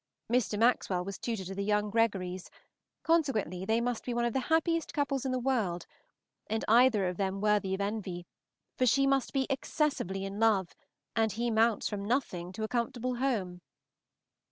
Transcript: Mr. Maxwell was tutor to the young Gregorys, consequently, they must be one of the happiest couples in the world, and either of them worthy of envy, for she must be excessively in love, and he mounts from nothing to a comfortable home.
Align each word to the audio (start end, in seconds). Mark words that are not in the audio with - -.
Mr. 0.31 0.57
Maxwell 0.57 1.05
was 1.05 1.19
tutor 1.19 1.45
to 1.45 1.53
the 1.53 1.63
young 1.63 1.91
Gregorys, 1.91 2.49
consequently, 3.03 3.65
they 3.65 3.79
must 3.79 4.03
be 4.03 4.15
one 4.15 4.25
of 4.25 4.33
the 4.33 4.39
happiest 4.49 4.95
couples 4.95 5.25
in 5.25 5.31
the 5.31 5.37
world, 5.37 5.85
and 6.47 6.65
either 6.67 7.07
of 7.07 7.17
them 7.17 7.39
worthy 7.39 7.75
of 7.75 7.81
envy, 7.81 8.25
for 8.75 8.87
she 8.87 9.05
must 9.05 9.31
be 9.31 9.45
excessively 9.51 10.25
in 10.25 10.39
love, 10.39 10.73
and 11.15 11.33
he 11.33 11.51
mounts 11.51 11.87
from 11.87 12.03
nothing 12.03 12.51
to 12.51 12.63
a 12.63 12.67
comfortable 12.67 13.13
home. 13.17 13.61